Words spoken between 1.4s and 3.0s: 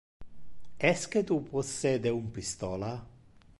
possede un pistola?